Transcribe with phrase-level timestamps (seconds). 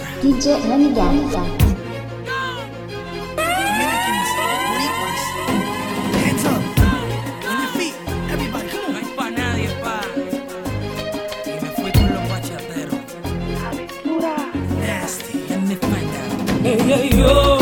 [0.00, 1.72] DJ Renegade.
[16.64, 17.61] Hey, hey, yo.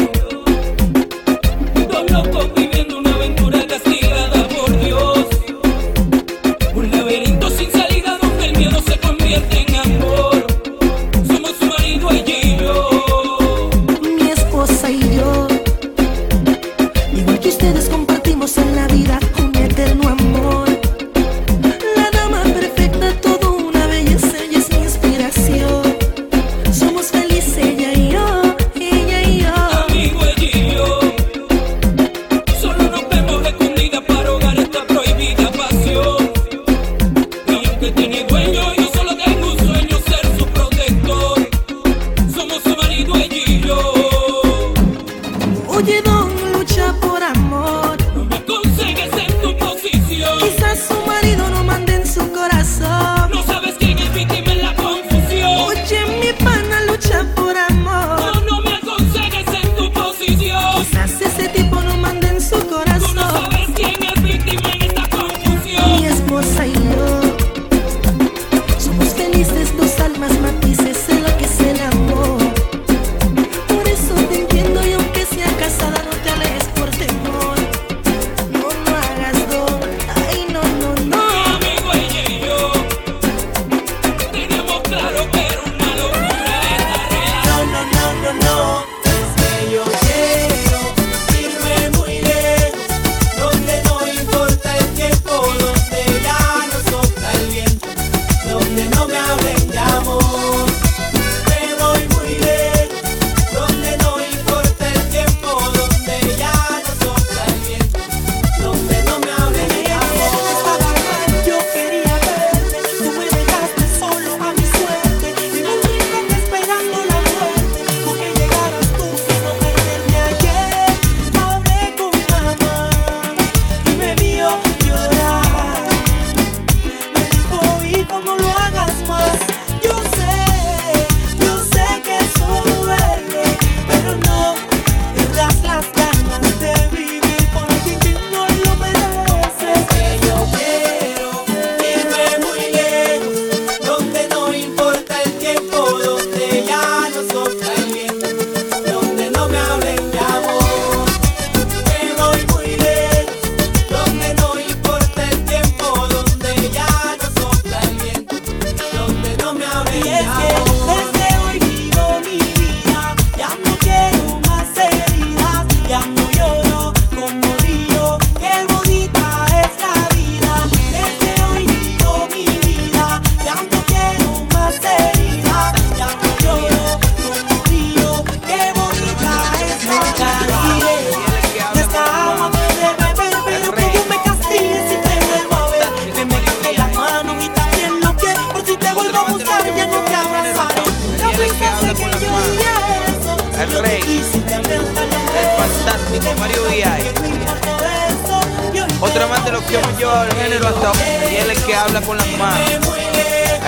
[199.21, 200.99] muestra más de lo que hemos llevado el género hasta hoy.
[201.33, 202.59] Y él es que habla con las manos.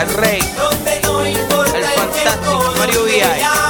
[0.01, 0.41] El rey.
[1.75, 3.62] El fantástico Mario Villar.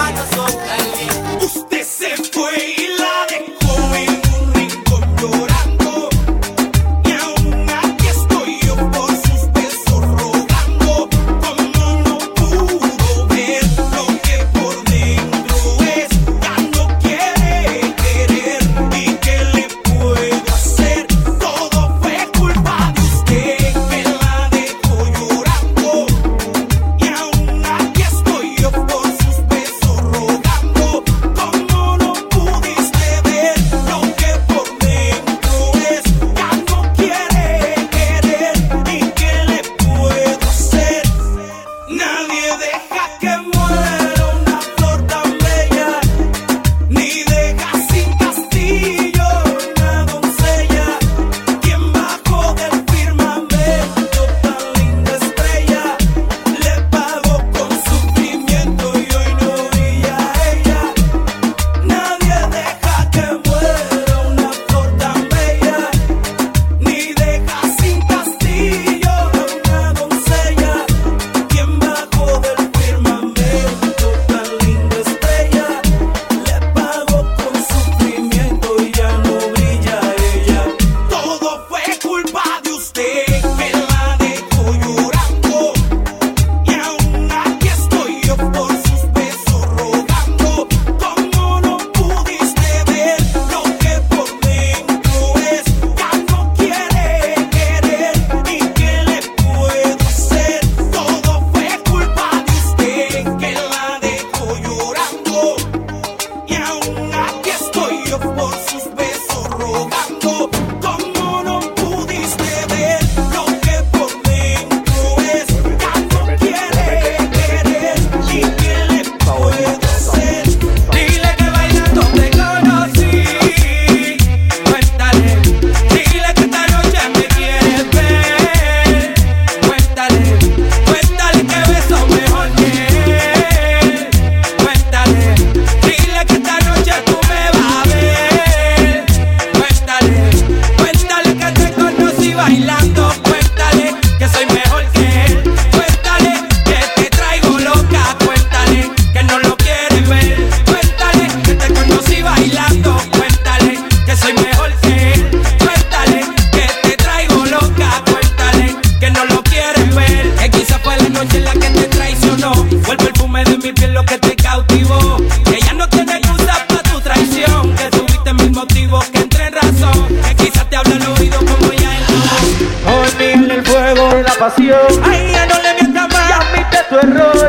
[174.44, 176.28] Ay, ya no le mientas más.
[176.28, 177.48] Ya admite tu error.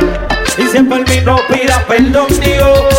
[0.59, 2.92] Y si por mí pida perdón, Dios.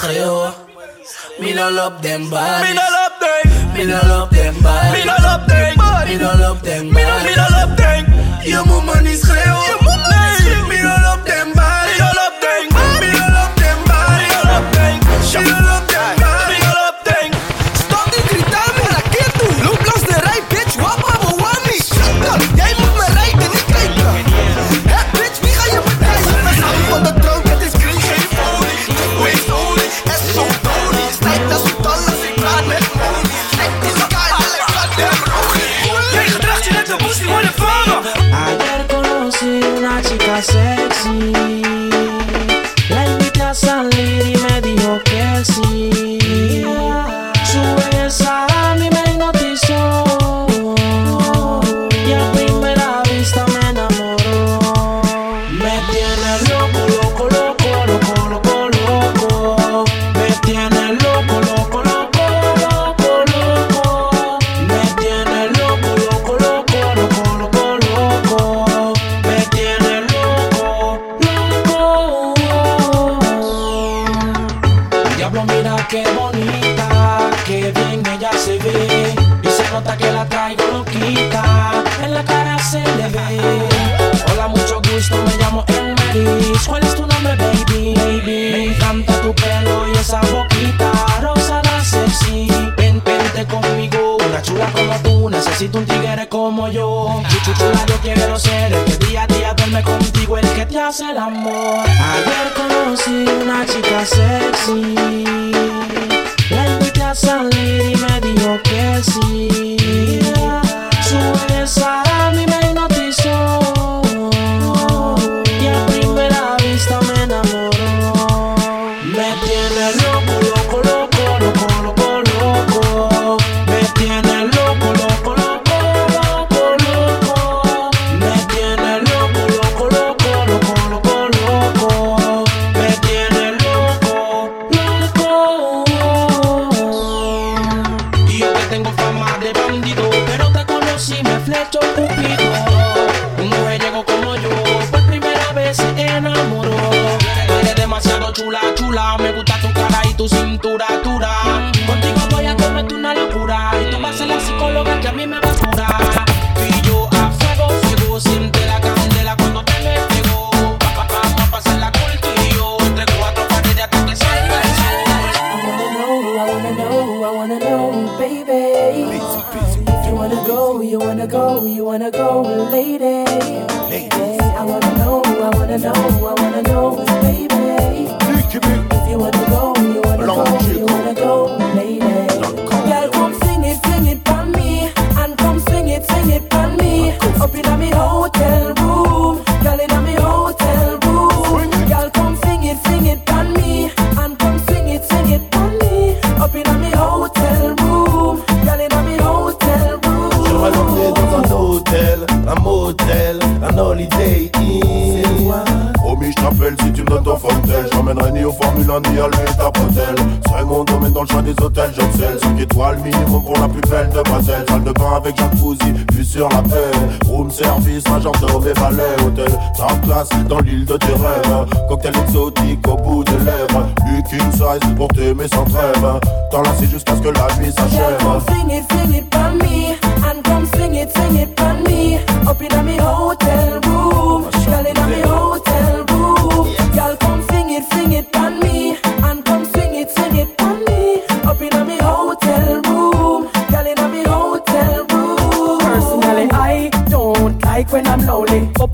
[0.00, 0.52] schreeuwen.
[1.40, 2.68] Me no love them bodies.
[2.68, 3.72] Me no love them.
[3.74, 4.92] Me no love them bodies.
[4.92, 6.18] Me no love them bodies.
[6.18, 7.24] Me no love them bodies.
[7.24, 8.04] Me no love them.
[8.42, 9.79] Je moet me niet schreeuwen.
[40.42, 41.59] sexy.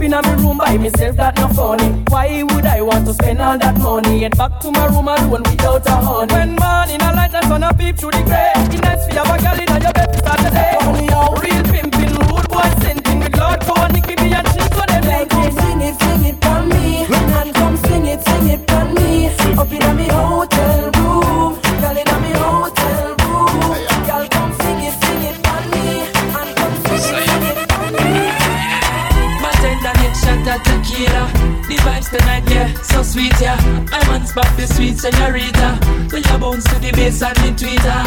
[0.06, 1.88] In my room by myself, that not funny.
[2.08, 4.20] Why would I want to spend all that money?
[4.20, 6.32] Get back to my room alone without a honey.
[6.32, 8.52] When morning a light and sun a peep through the grey.
[8.56, 10.76] It's nice for you have a girl in your bed to start the day.
[10.80, 15.02] Honey, how real pimping, rude boy scenting with Lord Power, Nicki B and Chico, them
[15.02, 16.05] Girl, like
[33.16, 33.57] sweet, yeah.
[33.92, 35.81] I'm on spot, the sweet senorita.
[36.12, 38.00] When you bounce to the bass and the tweeter.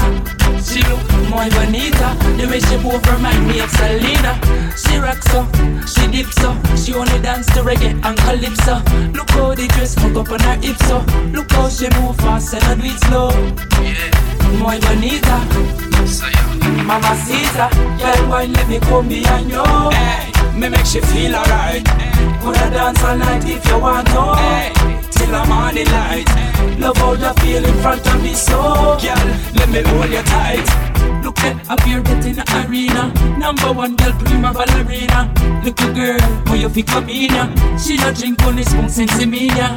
[0.61, 2.13] She look more bonita.
[2.37, 4.37] The way she move remind me of Selena.
[4.77, 5.41] She rocks so,
[5.89, 6.53] she dips so.
[6.77, 8.75] She only dance to reggae and calypso.
[9.17, 10.99] Look how the dress hook up on her hips so.
[11.33, 13.31] Look how she move fast and I do it slow.
[14.61, 15.37] Muy bonita.
[16.85, 19.63] Mamacita, girl, why let me come behind you?
[19.89, 21.85] Hey, me make she feel alright.
[22.41, 25.09] Coulda dance all night if you want to.
[25.11, 26.27] Till the morning light.
[26.79, 30.88] Love how you feel in front of me, so girl, let me hold you tight.
[31.41, 33.13] At up get in the arena.
[33.37, 35.31] Number one girl, prima ballerina.
[35.63, 37.45] Look Little girl, where you fi come in ya?
[37.77, 39.75] She no drink only spoon since me ya.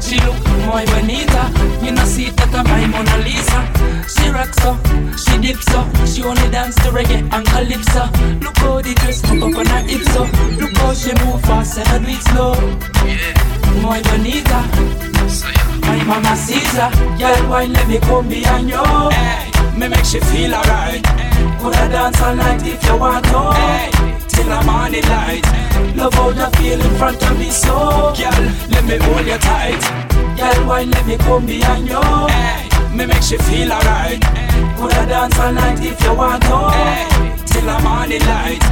[0.00, 1.50] She look muy bonita.
[1.84, 3.60] You know see that I'm my Mona Lisa.
[4.08, 4.74] She rocks so,
[5.16, 5.84] she dips so.
[6.06, 8.04] She only dance to reggae and calypso.
[8.42, 10.22] Look how the dress pop up on her hips so.
[10.58, 13.57] Look how she move fast and I do it slow.
[13.82, 14.62] Muy bonita.
[15.82, 18.82] My mama Caesar, girl, why let me come behind you?
[19.78, 21.02] Me make she feel alright.
[21.60, 23.52] Coulda dance all night if you want to.
[23.52, 23.90] Hey,
[24.28, 25.44] till the morning light.
[25.96, 29.80] Love how you feel in front of me, so girl, let me hold you tight.
[30.36, 32.96] Girl, why let me come behind you?
[32.96, 34.20] Me make she feel alright.
[34.76, 37.27] Coulda dance all night if you want to.
[37.50, 38.62] Till the morning light.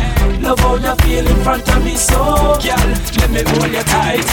[0.43, 2.87] Love how you feel in front of me, so girl,
[3.19, 4.27] let me hold you tight.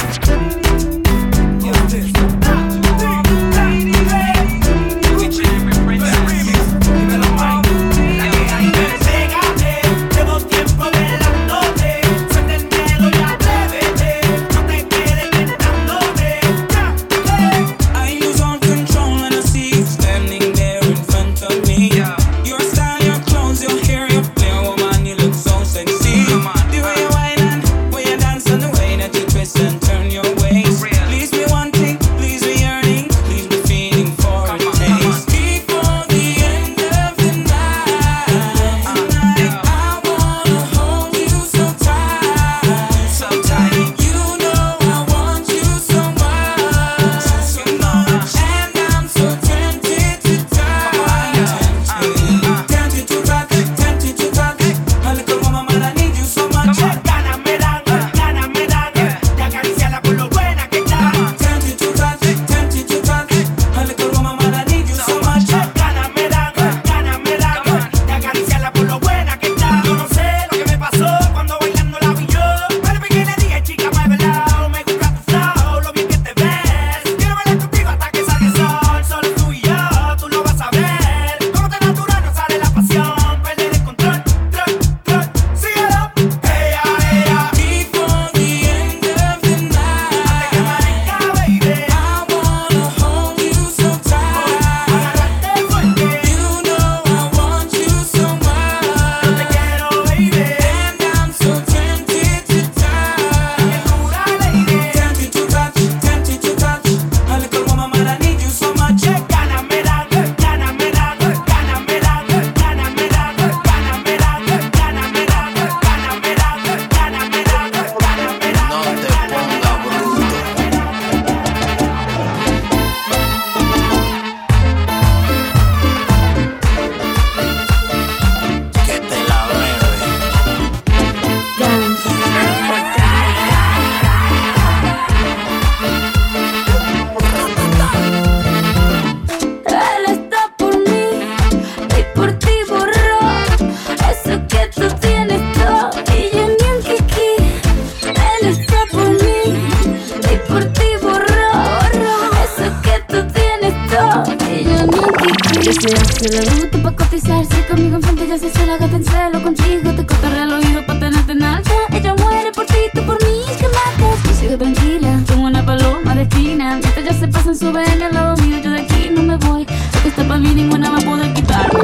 [167.19, 168.59] se pasan, suben al lado mío.
[168.63, 169.65] Yo de aquí no me voy.
[169.65, 171.79] Sé que está para mí, ninguna va a poder quitarme.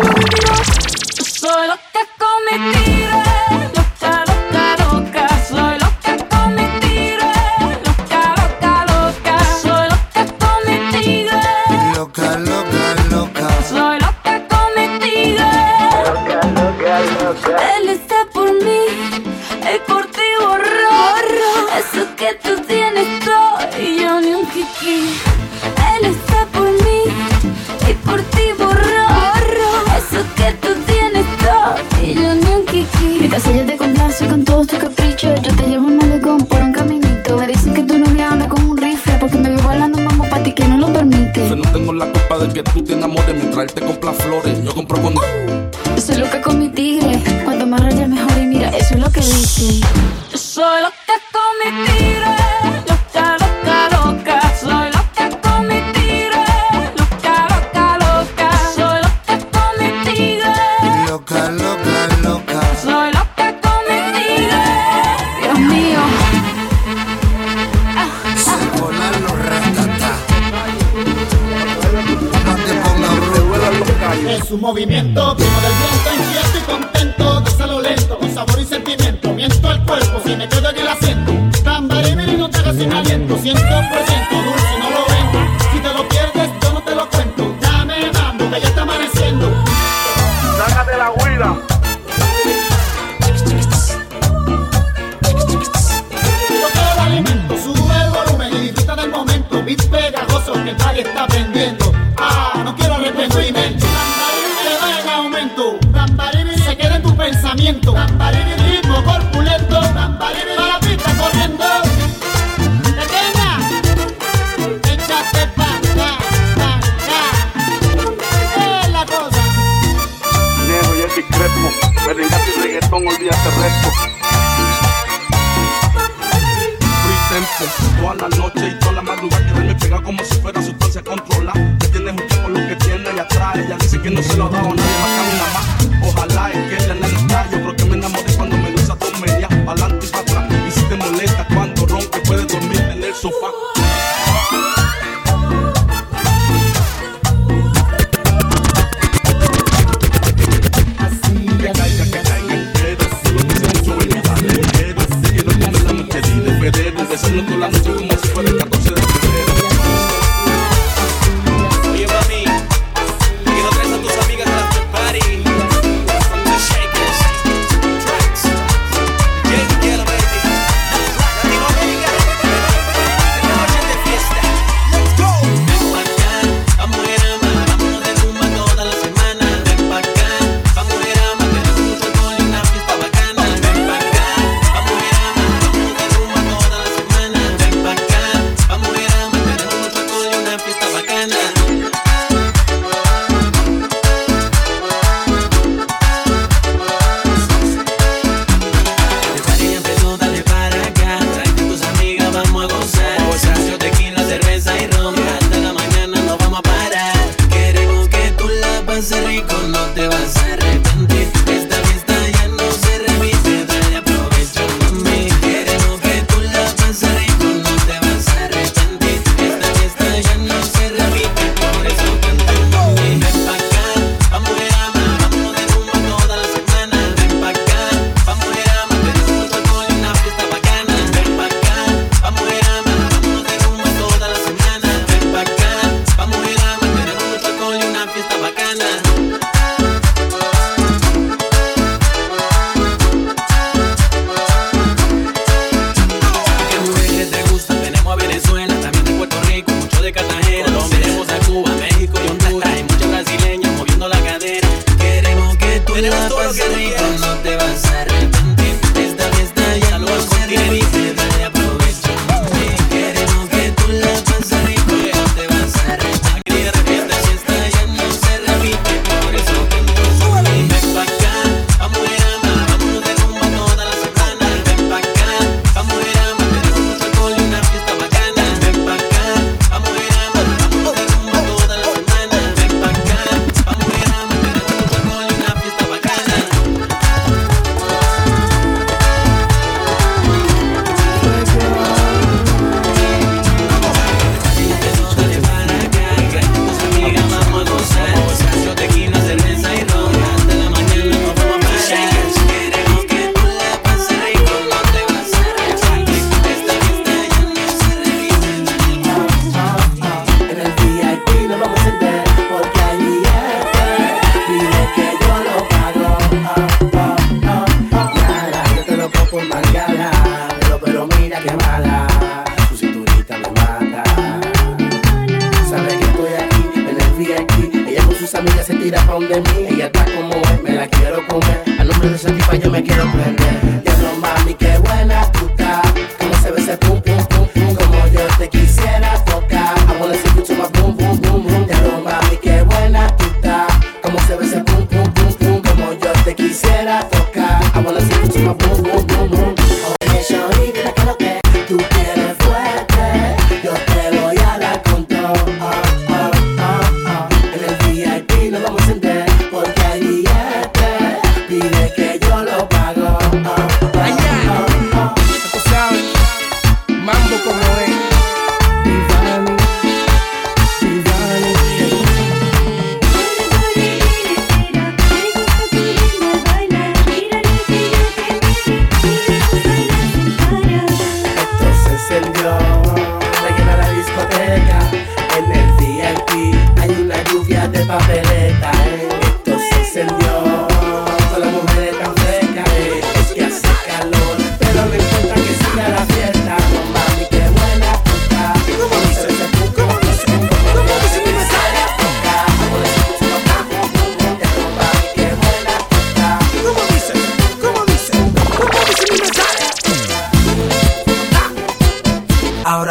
[1.23, 2.18] Soy lo que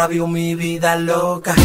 [0.09, 1.58] sabio mi vida loca.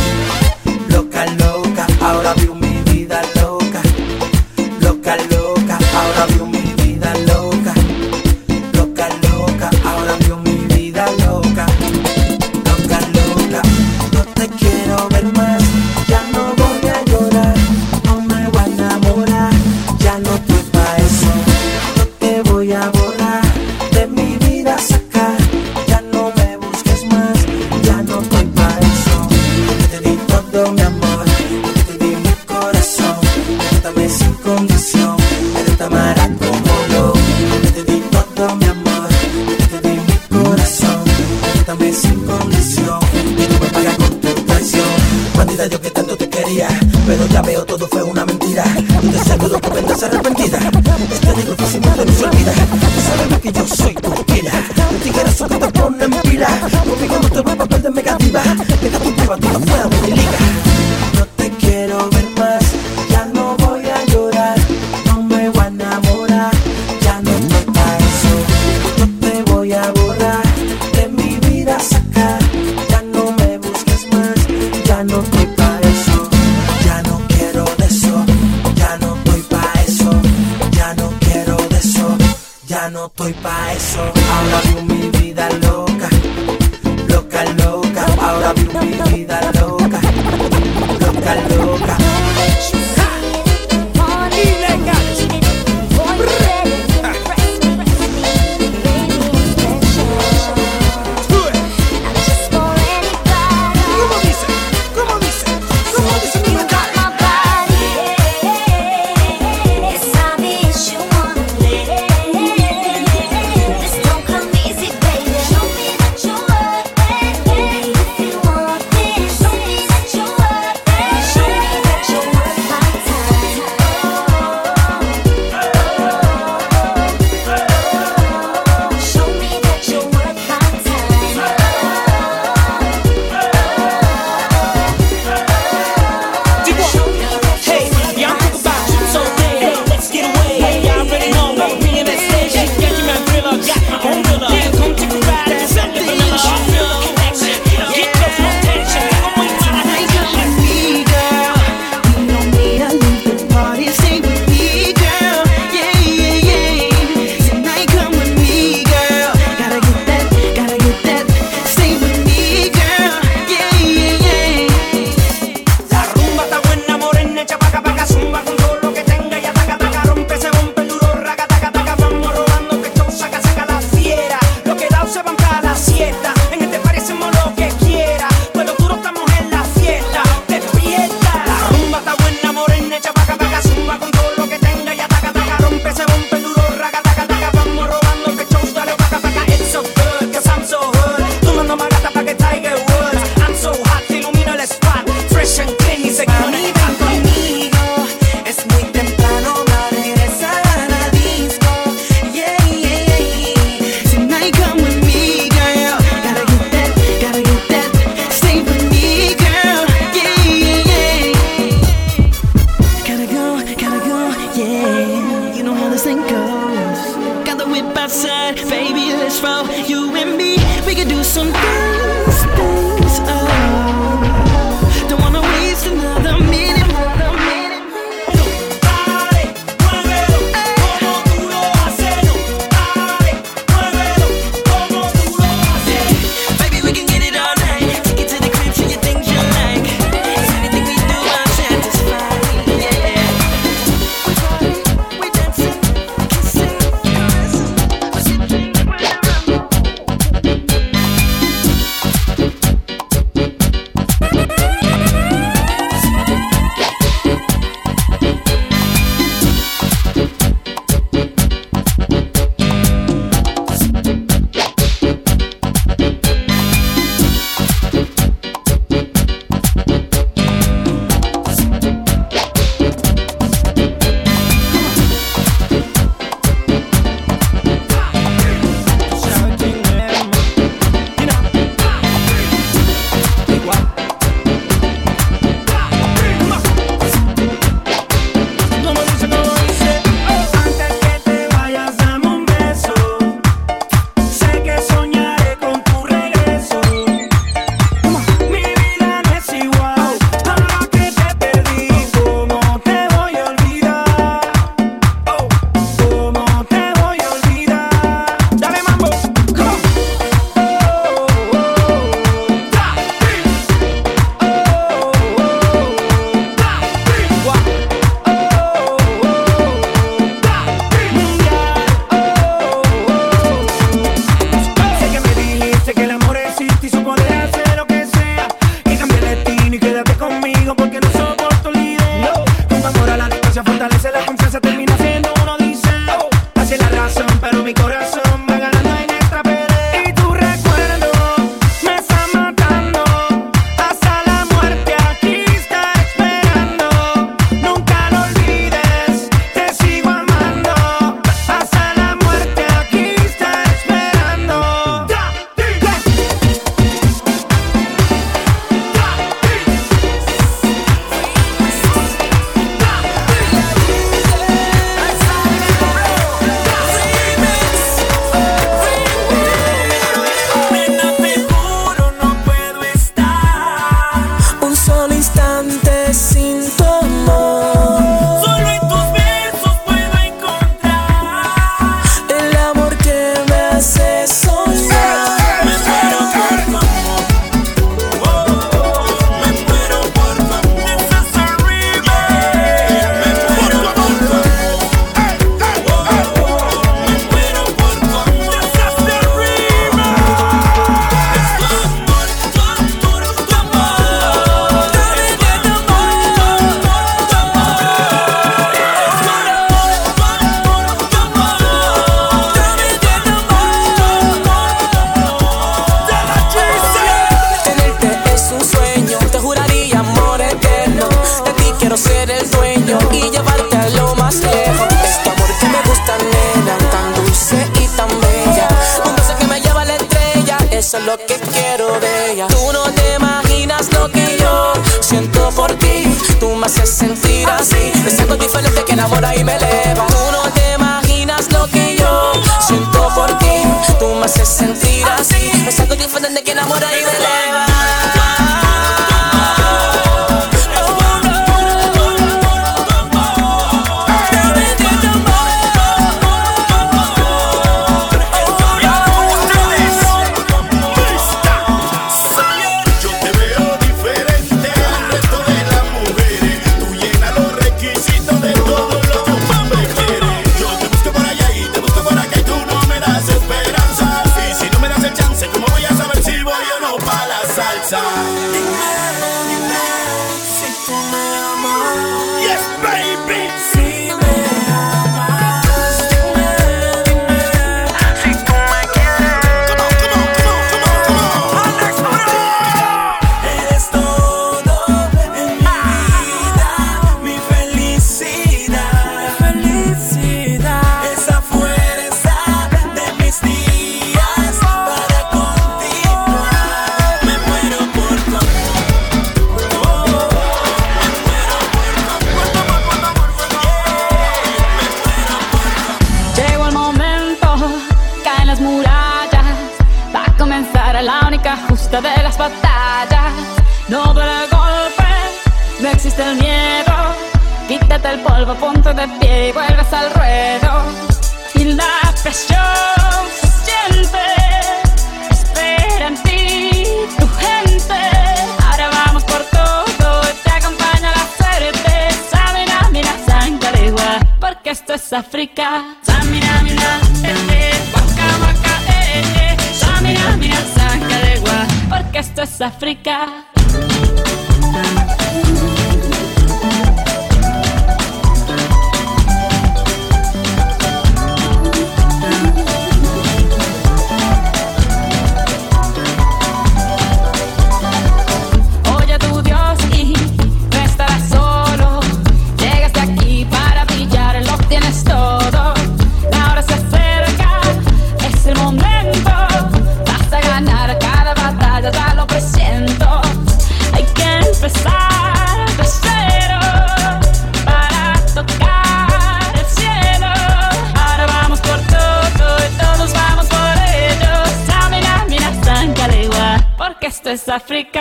[597.53, 597.92] Africa.